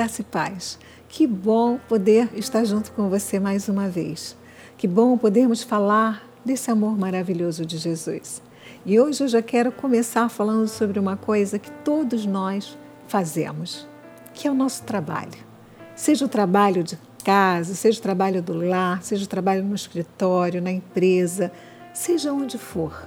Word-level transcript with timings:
graça 0.00 0.22
e 0.22 0.24
paz. 0.24 0.78
Que 1.10 1.26
bom 1.26 1.78
poder 1.86 2.30
estar 2.34 2.64
junto 2.64 2.90
com 2.92 3.10
você 3.10 3.38
mais 3.38 3.68
uma 3.68 3.86
vez. 3.86 4.34
Que 4.78 4.88
bom 4.88 5.18
podermos 5.18 5.62
falar 5.62 6.26
desse 6.42 6.70
amor 6.70 6.96
maravilhoso 6.96 7.66
de 7.66 7.76
Jesus. 7.76 8.40
E 8.86 8.98
hoje 8.98 9.22
eu 9.22 9.28
já 9.28 9.42
quero 9.42 9.70
começar 9.70 10.30
falando 10.30 10.66
sobre 10.68 10.98
uma 10.98 11.18
coisa 11.18 11.58
que 11.58 11.70
todos 11.84 12.24
nós 12.24 12.78
fazemos, 13.08 13.86
que 14.32 14.48
é 14.48 14.50
o 14.50 14.54
nosso 14.54 14.84
trabalho. 14.84 15.36
Seja 15.94 16.24
o 16.24 16.28
trabalho 16.28 16.82
de 16.82 16.98
casa, 17.22 17.74
seja 17.74 17.98
o 17.98 18.02
trabalho 18.02 18.40
do 18.40 18.54
lar, 18.54 19.02
seja 19.02 19.26
o 19.26 19.28
trabalho 19.28 19.62
no 19.62 19.74
escritório, 19.74 20.62
na 20.62 20.72
empresa, 20.72 21.52
seja 21.92 22.32
onde 22.32 22.56
for. 22.56 23.06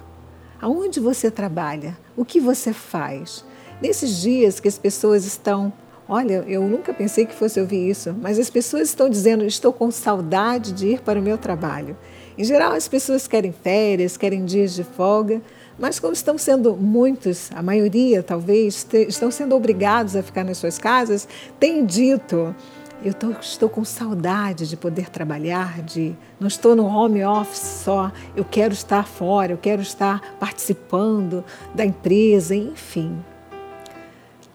Aonde 0.62 1.00
você 1.00 1.28
trabalha, 1.28 1.98
o 2.16 2.24
que 2.24 2.38
você 2.38 2.72
faz. 2.72 3.44
Nesses 3.82 4.22
dias 4.22 4.60
que 4.60 4.68
as 4.68 4.78
pessoas 4.78 5.24
estão 5.24 5.72
Olha, 6.08 6.44
eu 6.46 6.62
nunca 6.68 6.92
pensei 6.92 7.24
que 7.24 7.34
fosse 7.34 7.58
ouvir 7.58 7.88
isso, 7.88 8.14
mas 8.20 8.38
as 8.38 8.50
pessoas 8.50 8.88
estão 8.88 9.08
dizendo: 9.08 9.44
estou 9.44 9.72
com 9.72 9.90
saudade 9.90 10.72
de 10.72 10.88
ir 10.88 11.00
para 11.00 11.18
o 11.18 11.22
meu 11.22 11.38
trabalho. 11.38 11.96
Em 12.36 12.44
geral, 12.44 12.72
as 12.72 12.86
pessoas 12.86 13.26
querem 13.26 13.52
férias, 13.52 14.16
querem 14.16 14.44
dias 14.44 14.74
de 14.74 14.84
folga, 14.84 15.40
mas 15.78 15.98
como 15.98 16.12
estão 16.12 16.36
sendo 16.36 16.76
muitos, 16.76 17.50
a 17.54 17.62
maioria 17.62 18.22
talvez, 18.22 18.86
estão 19.08 19.30
sendo 19.30 19.54
obrigados 19.54 20.14
a 20.14 20.22
ficar 20.22 20.44
nas 20.44 20.58
suas 20.58 20.76
casas, 20.76 21.26
têm 21.58 21.86
dito: 21.86 22.54
eu 23.02 23.14
tô, 23.14 23.30
estou 23.40 23.70
com 23.70 23.82
saudade 23.82 24.68
de 24.68 24.76
poder 24.76 25.08
trabalhar, 25.08 25.80
de 25.80 26.14
não 26.38 26.48
estou 26.48 26.76
no 26.76 26.84
home 26.84 27.24
office 27.24 27.82
só, 27.82 28.12
eu 28.36 28.44
quero 28.44 28.74
estar 28.74 29.06
fora, 29.06 29.52
eu 29.52 29.58
quero 29.58 29.80
estar 29.80 30.36
participando 30.38 31.42
da 31.74 31.84
empresa, 31.84 32.54
enfim. 32.54 33.16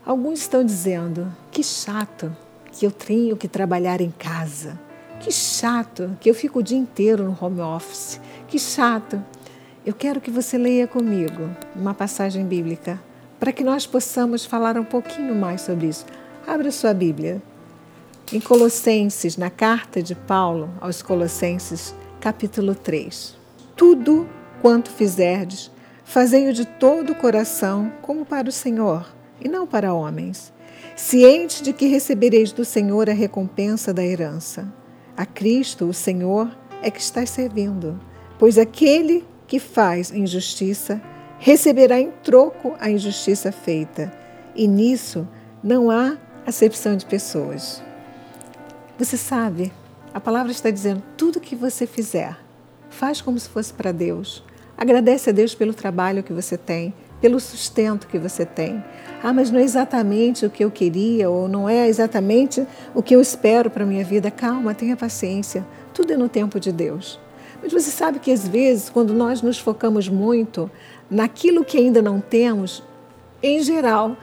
Alguns 0.09 0.39
estão 0.39 0.65
dizendo: 0.65 1.31
que 1.51 1.63
chato 1.63 2.35
que 2.71 2.83
eu 2.83 2.89
tenho 2.89 3.37
que 3.37 3.47
trabalhar 3.47 4.01
em 4.01 4.09
casa. 4.09 4.75
Que 5.19 5.31
chato 5.31 6.17
que 6.19 6.27
eu 6.27 6.33
fico 6.33 6.57
o 6.57 6.63
dia 6.63 6.79
inteiro 6.79 7.25
no 7.25 7.37
home 7.39 7.61
office. 7.61 8.19
Que 8.47 8.57
chato. 8.57 9.23
Eu 9.85 9.93
quero 9.93 10.19
que 10.19 10.31
você 10.31 10.57
leia 10.57 10.87
comigo 10.87 11.51
uma 11.75 11.93
passagem 11.93 12.43
bíblica 12.43 12.99
para 13.39 13.51
que 13.51 13.63
nós 13.63 13.85
possamos 13.85 14.43
falar 14.43 14.79
um 14.79 14.83
pouquinho 14.83 15.35
mais 15.35 15.61
sobre 15.61 15.85
isso. 15.85 16.07
Abra 16.47 16.71
sua 16.71 16.91
Bíblia. 16.91 17.39
Em 18.33 18.39
Colossenses, 18.39 19.37
na 19.37 19.51
carta 19.51 20.01
de 20.01 20.15
Paulo 20.15 20.71
aos 20.81 21.03
Colossenses, 21.03 21.93
capítulo 22.19 22.73
3. 22.73 23.37
Tudo 23.75 24.27
quanto 24.59 24.89
fizerdes, 24.89 25.69
fazei-o 26.03 26.51
de 26.51 26.65
todo 26.65 27.11
o 27.11 27.15
coração, 27.15 27.93
como 28.01 28.25
para 28.25 28.49
o 28.49 28.51
Senhor 28.51 29.18
e 29.41 29.47
não 29.47 29.65
para 29.65 29.93
homens, 29.93 30.53
ciente 30.95 31.63
de 31.63 31.73
que 31.73 31.87
recebereis 31.87 32.51
do 32.51 32.65
Senhor 32.65 33.09
a 33.09 33.13
recompensa 33.13 33.93
da 33.93 34.03
herança. 34.03 34.71
A 35.15 35.25
Cristo, 35.25 35.85
o 35.85 35.93
Senhor, 35.93 36.49
é 36.81 36.89
que 36.89 37.01
estás 37.01 37.29
servindo, 37.29 37.99
pois 38.37 38.57
aquele 38.57 39.25
que 39.47 39.59
faz 39.59 40.11
injustiça 40.11 41.01
receberá 41.39 41.99
em 41.99 42.11
troco 42.23 42.75
a 42.79 42.89
injustiça 42.89 43.51
feita, 43.51 44.11
e 44.55 44.67
nisso 44.67 45.27
não 45.63 45.89
há 45.89 46.17
acepção 46.45 46.95
de 46.95 47.05
pessoas. 47.05 47.81
Você 48.97 49.15
sabe, 49.15 49.71
a 50.13 50.19
palavra 50.19 50.51
está 50.51 50.69
dizendo: 50.69 51.01
tudo 51.15 51.39
que 51.39 51.55
você 51.55 51.87
fizer, 51.87 52.37
faz 52.89 53.21
como 53.21 53.39
se 53.39 53.49
fosse 53.49 53.73
para 53.73 53.91
Deus. 53.91 54.43
Agradece 54.77 55.29
a 55.29 55.33
Deus 55.33 55.53
pelo 55.53 55.73
trabalho 55.73 56.23
que 56.23 56.33
você 56.33 56.57
tem, 56.57 56.93
pelo 57.21 57.39
sustento 57.39 58.07
que 58.07 58.17
você 58.17 58.45
tem. 58.45 58.83
Ah, 59.21 59.33
mas 59.33 59.51
não 59.51 59.59
é 59.59 59.63
exatamente 59.63 60.45
o 60.45 60.49
que 60.49 60.63
eu 60.63 60.71
queria 60.71 61.29
ou 61.29 61.47
não 61.47 61.67
é 61.67 61.87
exatamente 61.87 62.65
o 62.95 63.03
que 63.03 63.15
eu 63.15 63.21
espero 63.21 63.69
para 63.69 63.83
a 63.83 63.87
minha 63.87 64.03
vida. 64.03 64.31
Calma, 64.31 64.73
tenha 64.73 64.95
paciência. 64.95 65.65
Tudo 65.93 66.13
é 66.13 66.17
no 66.17 66.29
tempo 66.29 66.59
de 66.59 66.71
Deus. 66.71 67.19
Mas 67.61 67.73
você 67.73 67.91
sabe 67.91 68.19
que 68.19 68.31
às 68.31 68.47
vezes, 68.47 68.89
quando 68.89 69.13
nós 69.13 69.41
nos 69.41 69.59
focamos 69.59 70.07
muito 70.07 70.71
naquilo 71.09 71.65
que 71.65 71.77
ainda 71.77 72.01
não 72.01 72.21
temos, 72.21 72.81
em 73.43 73.61
geral, 73.61 74.15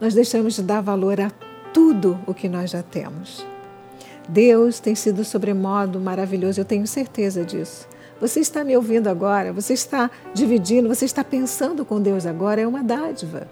nós 0.00 0.14
deixamos 0.14 0.54
de 0.56 0.62
dar 0.62 0.82
valor 0.82 1.20
a 1.20 1.30
tudo 1.72 2.18
o 2.26 2.34
que 2.34 2.48
nós 2.48 2.70
já 2.70 2.82
temos. 2.82 3.46
Deus 4.28 4.78
tem 4.78 4.94
sido 4.94 5.24
sobremodo 5.24 5.98
maravilhoso, 5.98 6.60
eu 6.60 6.64
tenho 6.64 6.86
certeza 6.86 7.44
disso. 7.44 7.88
Você 8.22 8.38
está 8.38 8.62
me 8.62 8.76
ouvindo 8.76 9.08
agora, 9.08 9.52
você 9.52 9.72
está 9.72 10.08
dividindo, 10.32 10.86
você 10.86 11.04
está 11.04 11.24
pensando 11.24 11.84
com 11.84 12.00
Deus 12.00 12.24
agora, 12.24 12.60
é 12.60 12.66
uma 12.68 12.80
dádiva. 12.80 13.48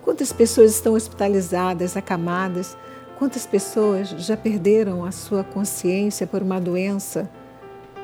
Quantas 0.00 0.32
pessoas 0.32 0.70
estão 0.70 0.94
hospitalizadas, 0.94 1.98
acamadas? 1.98 2.78
Quantas 3.18 3.44
pessoas 3.44 4.08
já 4.08 4.34
perderam 4.34 5.04
a 5.04 5.12
sua 5.12 5.44
consciência 5.44 6.26
por 6.26 6.40
uma 6.40 6.58
doença 6.58 7.28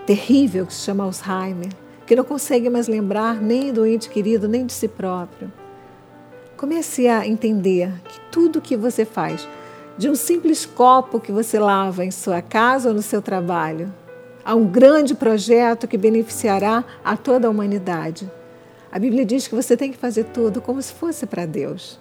terrível 0.05 0.67
que 0.67 0.75
se 0.75 0.81
chama 0.81 1.05
Alzheimer, 1.05 1.73
que 2.05 2.15
não 2.15 2.25
consegue 2.25 2.69
mais 2.69 2.89
lembrar 2.89 3.41
nem 3.41 3.73
do 3.73 3.87
ente 3.87 4.11
querido, 4.11 4.47
nem 4.47 4.67
de 4.67 4.75
si 4.75 4.89
próprio? 4.89 5.51
Comece 6.59 7.09
a 7.09 7.27
entender 7.27 7.91
que 8.05 8.21
tudo 8.31 8.61
que 8.61 8.77
você 8.77 9.07
faz, 9.07 9.49
de 9.97 10.11
um 10.11 10.15
simples 10.15 10.67
copo 10.67 11.19
que 11.19 11.33
você 11.33 11.59
lava 11.59 12.05
em 12.05 12.11
sua 12.11 12.43
casa 12.43 12.91
ou 12.91 12.95
no 12.95 13.01
seu 13.01 13.23
trabalho, 13.23 13.91
a 14.45 14.55
um 14.55 14.67
grande 14.67 15.15
projeto 15.15 15.87
que 15.87 15.97
beneficiará 15.97 16.85
a 17.05 17.17
toda 17.17 17.47
a 17.47 17.51
humanidade. 17.51 18.31
A 18.91 18.99
Bíblia 18.99 19.25
diz 19.25 19.49
que 19.49 19.55
você 19.55 19.77
tem 19.77 19.91
que 19.91 19.97
fazer 19.97 20.25
tudo 20.25 20.61
como 20.61 20.83
se 20.83 20.93
fosse 20.93 21.27
para 21.27 21.47
Deus. 21.47 21.99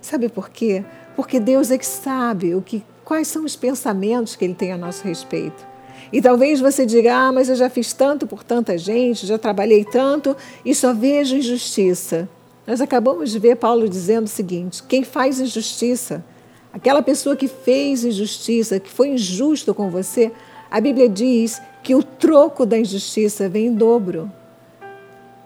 Sabe 0.00 0.28
por 0.28 0.50
quê? 0.50 0.84
Porque 1.16 1.40
Deus 1.40 1.70
é 1.70 1.78
que 1.78 1.86
sabe 1.86 2.54
o 2.54 2.60
que, 2.60 2.84
quais 3.04 3.28
são 3.28 3.44
os 3.44 3.56
pensamentos 3.56 4.36
que 4.36 4.44
Ele 4.44 4.54
tem 4.54 4.72
a 4.72 4.76
nosso 4.76 5.04
respeito. 5.04 5.66
E 6.12 6.20
talvez 6.20 6.60
você 6.60 6.84
diga: 6.84 7.16
Ah, 7.16 7.32
mas 7.32 7.48
eu 7.48 7.56
já 7.56 7.70
fiz 7.70 7.92
tanto 7.92 8.26
por 8.26 8.44
tanta 8.44 8.76
gente, 8.76 9.26
já 9.26 9.38
trabalhei 9.38 9.84
tanto 9.84 10.36
e 10.64 10.74
só 10.74 10.92
vejo 10.92 11.36
injustiça. 11.36 12.28
Nós 12.66 12.80
acabamos 12.80 13.30
de 13.30 13.38
ver 13.38 13.56
Paulo 13.56 13.88
dizendo 13.88 14.26
o 14.26 14.30
seguinte: 14.30 14.82
quem 14.82 15.02
faz 15.02 15.40
injustiça, 15.40 16.24
aquela 16.72 17.02
pessoa 17.02 17.36
que 17.36 17.48
fez 17.48 18.04
injustiça, 18.04 18.78
que 18.78 18.90
foi 18.90 19.08
injusto 19.10 19.74
com 19.74 19.90
você, 19.90 20.30
a 20.74 20.80
Bíblia 20.80 21.08
diz 21.08 21.62
que 21.84 21.94
o 21.94 22.02
troco 22.02 22.66
da 22.66 22.76
injustiça 22.76 23.48
vem 23.48 23.66
em 23.66 23.74
dobro. 23.74 24.28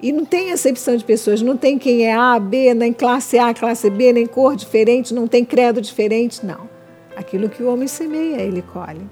E 0.01 0.11
não 0.11 0.25
tem 0.25 0.53
acepção 0.53 0.97
de 0.97 1.05
pessoas, 1.05 1.43
não 1.43 1.55
tem 1.55 1.79
quem 1.79 2.07
é 2.07 2.15
A, 2.15 2.39
B, 2.39 2.73
nem 2.73 2.95
classe 2.95 3.39
A, 3.39 3.53
classe 3.53 3.91
B, 3.91 4.11
nem 4.11 4.25
cor 4.25 4.57
diferente, 4.57 5.13
não 5.13 5.29
tem 5.29 5.45
credo 5.45 5.83
diferente, 5.83 6.47
não. 6.47 6.67
Aquilo 7.15 7.51
que 7.51 7.63
o 7.63 7.71
homem 7.71 7.87
semeia, 7.87 8.41
ele 8.41 8.63
colhe. 8.63 9.03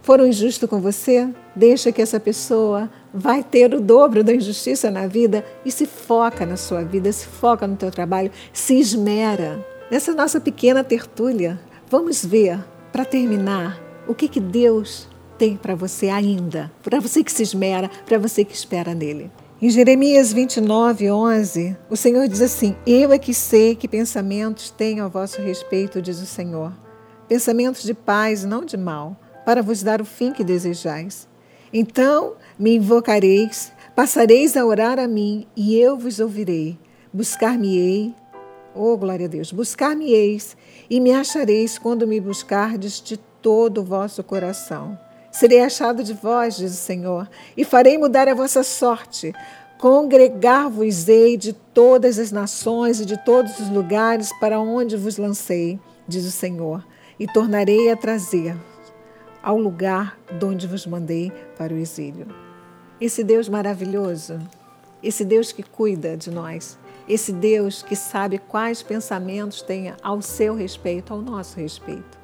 Foram 0.00 0.26
injustos 0.26 0.68
com 0.68 0.80
você? 0.80 1.28
Deixa 1.54 1.92
que 1.92 2.02
essa 2.02 2.18
pessoa 2.18 2.90
vai 3.14 3.44
ter 3.44 3.72
o 3.74 3.80
dobro 3.80 4.24
da 4.24 4.34
injustiça 4.34 4.90
na 4.90 5.06
vida 5.06 5.44
e 5.64 5.70
se 5.70 5.86
foca 5.86 6.44
na 6.44 6.56
sua 6.56 6.82
vida, 6.82 7.12
se 7.12 7.26
foca 7.28 7.64
no 7.64 7.76
teu 7.76 7.92
trabalho, 7.92 8.32
se 8.52 8.74
esmera. 8.76 9.64
Nessa 9.88 10.12
nossa 10.16 10.40
pequena 10.40 10.82
tertúlia, 10.82 11.60
vamos 11.88 12.24
ver, 12.24 12.58
para 12.90 13.04
terminar, 13.04 13.80
o 14.08 14.14
que, 14.16 14.26
que 14.26 14.40
Deus 14.40 15.11
tem 15.42 15.56
para 15.56 15.74
você 15.74 16.08
ainda, 16.08 16.70
para 16.84 17.00
você 17.00 17.24
que 17.24 17.32
se 17.32 17.42
esmera, 17.42 17.90
para 18.06 18.16
você 18.16 18.44
que 18.44 18.54
espera 18.54 18.94
nele. 18.94 19.28
Em 19.60 19.68
Jeremias 19.68 20.32
29, 20.32 21.10
11, 21.10 21.76
o 21.90 21.96
Senhor 21.96 22.28
diz 22.28 22.40
assim: 22.40 22.76
Eu 22.86 23.12
é 23.12 23.18
que 23.18 23.34
sei 23.34 23.74
que 23.74 23.88
pensamentos 23.88 24.70
tenho 24.70 25.04
a 25.04 25.08
vosso 25.08 25.42
respeito, 25.42 26.00
diz 26.00 26.22
o 26.22 26.26
Senhor. 26.26 26.72
Pensamentos 27.26 27.82
de 27.82 27.92
paz, 27.92 28.44
não 28.44 28.64
de 28.64 28.76
mal, 28.76 29.16
para 29.44 29.64
vos 29.64 29.82
dar 29.82 30.00
o 30.00 30.04
fim 30.04 30.30
que 30.30 30.44
desejais. 30.44 31.26
Então 31.72 32.34
me 32.56 32.76
invocareis, 32.76 33.72
passareis 33.96 34.56
a 34.56 34.64
orar 34.64 34.96
a 35.00 35.08
mim, 35.08 35.48
e 35.56 35.76
eu 35.76 35.98
vos 35.98 36.20
ouvirei. 36.20 36.78
Buscar-me-ei, 37.12 38.14
oh 38.76 38.96
glória 38.96 39.26
a 39.26 39.28
Deus, 39.28 39.50
buscar-me-eis, 39.50 40.56
e 40.88 41.00
me 41.00 41.10
achareis 41.12 41.78
quando 41.78 42.06
me 42.06 42.20
buscardes 42.20 43.02
de 43.02 43.16
todo 43.16 43.80
o 43.80 43.84
vosso 43.84 44.22
coração. 44.22 44.96
Serei 45.32 45.62
achado 45.62 46.04
de 46.04 46.12
vós, 46.12 46.56
diz 46.58 46.72
o 46.72 46.76
Senhor, 46.76 47.26
e 47.56 47.64
farei 47.64 47.96
mudar 47.96 48.28
a 48.28 48.34
vossa 48.34 48.62
sorte. 48.62 49.32
Congregar-vos-ei 49.78 51.38
de 51.38 51.54
todas 51.54 52.18
as 52.18 52.30
nações 52.30 53.00
e 53.00 53.06
de 53.06 53.16
todos 53.24 53.58
os 53.58 53.70
lugares 53.70 54.30
para 54.38 54.60
onde 54.60 54.94
vos 54.94 55.16
lancei, 55.16 55.80
diz 56.06 56.26
o 56.26 56.30
Senhor, 56.30 56.86
e 57.18 57.26
tornarei 57.26 57.90
a 57.90 57.96
trazer 57.96 58.54
ao 59.42 59.56
lugar 59.56 60.18
de 60.38 60.44
onde 60.44 60.66
vos 60.66 60.86
mandei 60.86 61.32
para 61.56 61.72
o 61.72 61.78
exílio. 61.78 62.26
Esse 63.00 63.24
Deus 63.24 63.48
maravilhoso, 63.48 64.38
esse 65.02 65.24
Deus 65.24 65.50
que 65.50 65.62
cuida 65.62 66.14
de 66.14 66.30
nós, 66.30 66.78
esse 67.08 67.32
Deus 67.32 67.82
que 67.82 67.96
sabe 67.96 68.38
quais 68.38 68.82
pensamentos 68.82 69.62
tem 69.62 69.92
ao 70.02 70.20
seu 70.20 70.54
respeito, 70.54 71.12
ao 71.12 71.20
nosso 71.20 71.58
respeito. 71.58 72.21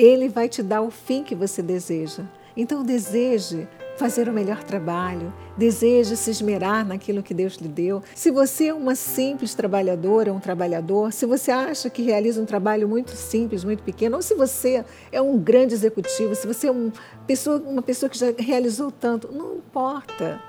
Ele 0.00 0.30
vai 0.30 0.48
te 0.48 0.62
dar 0.62 0.80
o 0.80 0.90
fim 0.90 1.22
que 1.22 1.34
você 1.34 1.60
deseja. 1.60 2.22
Então 2.56 2.82
deseje 2.82 3.68
fazer 3.98 4.30
o 4.30 4.32
melhor 4.32 4.64
trabalho, 4.64 5.30
deseja 5.58 6.16
se 6.16 6.30
esmerar 6.30 6.86
naquilo 6.86 7.22
que 7.22 7.34
Deus 7.34 7.56
lhe 7.56 7.68
deu. 7.68 8.02
Se 8.14 8.30
você 8.30 8.68
é 8.68 8.74
uma 8.74 8.94
simples 8.94 9.54
trabalhadora, 9.54 10.32
um 10.32 10.40
trabalhador, 10.40 11.12
se 11.12 11.26
você 11.26 11.50
acha 11.50 11.90
que 11.90 12.00
realiza 12.00 12.40
um 12.40 12.46
trabalho 12.46 12.88
muito 12.88 13.10
simples, 13.10 13.62
muito 13.62 13.82
pequeno, 13.82 14.16
ou 14.16 14.22
se 14.22 14.34
você 14.34 14.82
é 15.12 15.20
um 15.20 15.38
grande 15.38 15.74
executivo, 15.74 16.34
se 16.34 16.46
você 16.46 16.68
é 16.68 16.72
um 16.72 16.90
pessoa, 17.26 17.58
uma 17.58 17.82
pessoa 17.82 18.08
que 18.08 18.16
já 18.16 18.32
realizou 18.38 18.90
tanto, 18.90 19.30
não 19.30 19.56
importa. 19.56 20.40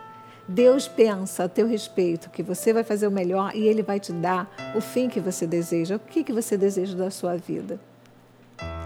Deus 0.48 0.88
pensa 0.88 1.44
a 1.44 1.50
teu 1.50 1.68
respeito 1.68 2.30
que 2.30 2.42
você 2.42 2.72
vai 2.72 2.86
fazer 2.86 3.06
o 3.06 3.12
melhor 3.12 3.54
e 3.54 3.68
Ele 3.68 3.84
vai 3.84 4.00
te 4.00 4.14
dar 4.14 4.50
o 4.78 4.80
fim 4.80 5.10
que 5.10 5.20
você 5.20 5.46
deseja. 5.46 5.98
O 5.98 6.00
que, 6.00 6.24
que 6.24 6.32
você 6.32 6.56
deseja 6.56 6.96
da 6.96 7.12
sua 7.12 7.36
vida? 7.36 7.91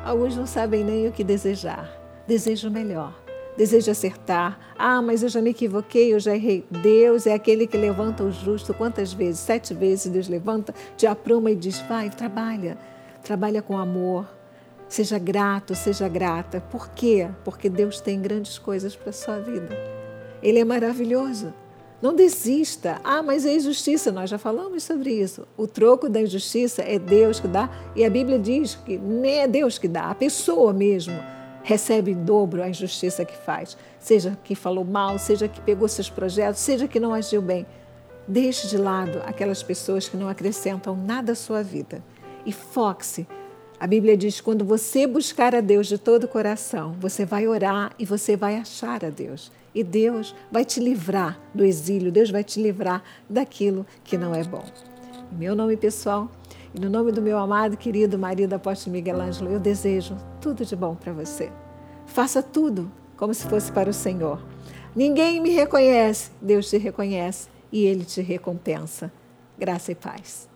Alguns 0.05 0.37
não 0.37 0.47
sabem 0.47 0.85
nem 0.85 1.07
o 1.07 1.11
que 1.11 1.23
desejar. 1.23 1.91
Desejo 2.25 2.69
melhor 2.69 3.25
deseja 3.57 3.91
acertar. 3.91 4.59
Ah, 4.77 5.01
mas 5.01 5.23
eu 5.23 5.29
já 5.29 5.41
me 5.41 5.51
equivoquei, 5.51 6.13
eu 6.13 6.19
já 6.19 6.35
errei. 6.35 6.65
Deus 6.69 7.25
é 7.25 7.33
aquele 7.33 7.65
que 7.67 7.77
levanta 7.77 8.23
o 8.23 8.31
justo. 8.31 8.73
Quantas 8.73 9.13
vezes? 9.13 9.39
Sete 9.39 9.73
vezes 9.73 10.11
Deus 10.11 10.27
levanta, 10.27 10.73
te 10.97 11.07
apruma 11.07 11.51
e 11.51 11.55
diz: 11.55 11.79
vai, 11.81 12.09
trabalha. 12.09 12.77
Trabalha 13.23 13.61
com 13.61 13.77
amor. 13.77 14.27
Seja 14.87 15.17
grato, 15.17 15.73
seja 15.73 16.07
grata. 16.07 16.61
Por 16.61 16.89
quê? 16.89 17.27
Porque 17.43 17.69
Deus 17.69 17.99
tem 17.99 18.21
grandes 18.21 18.59
coisas 18.59 18.95
para 18.95 19.09
a 19.09 19.13
sua 19.13 19.39
vida. 19.39 19.75
Ele 20.43 20.59
é 20.59 20.65
maravilhoso. 20.65 21.51
Não 22.01 22.13
desista. 22.13 22.99
Ah, 23.03 23.23
mas 23.23 23.45
é 23.45 23.55
injustiça. 23.55 24.11
Nós 24.11 24.29
já 24.29 24.37
falamos 24.37 24.83
sobre 24.83 25.11
isso. 25.11 25.47
O 25.57 25.67
troco 25.67 26.09
da 26.09 26.21
injustiça 26.21 26.81
é 26.81 26.99
Deus 26.99 27.39
que 27.39 27.47
dá. 27.47 27.69
E 27.95 28.03
a 28.03 28.09
Bíblia 28.09 28.37
diz 28.37 28.75
que 28.75 28.97
nem 28.97 29.39
é 29.39 29.47
Deus 29.47 29.77
que 29.77 29.87
dá, 29.87 30.09
a 30.09 30.15
pessoa 30.15 30.73
mesmo 30.73 31.15
recebe 31.65 32.11
em 32.11 32.23
dobro 32.23 32.61
a 32.61 32.69
injustiça 32.69 33.25
que 33.25 33.35
faz, 33.35 33.75
seja 33.99 34.37
que 34.43 34.53
falou 34.53 34.85
mal, 34.85 35.17
seja 35.17 35.47
que 35.47 35.59
pegou 35.59 35.87
seus 35.87 36.11
projetos, 36.11 36.61
seja 36.61 36.87
que 36.87 36.99
não 36.99 37.11
agiu 37.11 37.41
bem. 37.41 37.65
Deixe 38.27 38.67
de 38.67 38.77
lado 38.77 39.19
aquelas 39.25 39.63
pessoas 39.63 40.07
que 40.07 40.15
não 40.15 40.29
acrescentam 40.29 40.95
nada 40.95 41.31
à 41.31 41.35
sua 41.35 41.63
vida 41.63 42.03
e 42.45 42.51
foque-se. 42.51 43.27
A 43.79 43.87
Bíblia 43.87 44.15
diz: 44.15 44.39
quando 44.39 44.63
você 44.63 45.05
buscar 45.05 45.53
a 45.53 45.61
Deus 45.61 45.87
de 45.87 45.97
todo 45.97 46.23
o 46.23 46.27
coração, 46.27 46.95
você 46.99 47.25
vai 47.25 47.47
orar 47.47 47.93
e 47.99 48.05
você 48.05 48.37
vai 48.37 48.55
achar 48.55 49.03
a 49.03 49.09
Deus. 49.09 49.51
E 49.73 49.83
Deus 49.83 50.33
vai 50.49 50.63
te 50.63 50.79
livrar 50.79 51.37
do 51.53 51.65
exílio, 51.65 52.11
Deus 52.11 52.29
vai 52.29 52.43
te 52.43 52.61
livrar 52.61 53.03
daquilo 53.29 53.85
que 54.03 54.17
não 54.17 54.33
é 54.33 54.43
bom. 54.43 54.63
Meu 55.31 55.53
nome 55.53 55.75
pessoal 55.75 56.31
e 56.73 56.79
no 56.79 56.89
nome 56.89 57.11
do 57.11 57.21
meu 57.21 57.37
amado 57.37 57.73
e 57.73 57.77
querido 57.77 58.17
marido 58.17 58.53
apóstolo 58.53 58.93
Miguel 58.93 59.19
Ângelo, 59.19 59.51
eu 59.51 59.59
desejo 59.59 60.15
tudo 60.39 60.65
de 60.65 60.75
bom 60.75 60.95
para 60.95 61.11
você. 61.11 61.51
Faça 62.05 62.41
tudo 62.41 62.89
como 63.17 63.33
se 63.33 63.45
fosse 63.47 63.71
para 63.71 63.89
o 63.89 63.93
Senhor. 63.93 64.41
Ninguém 64.95 65.41
me 65.41 65.49
reconhece, 65.49 66.31
Deus 66.41 66.69
te 66.69 66.77
reconhece 66.77 67.49
e 67.71 67.85
Ele 67.85 68.05
te 68.05 68.21
recompensa. 68.21 69.11
Graça 69.57 69.91
e 69.91 69.95
paz. 69.95 70.54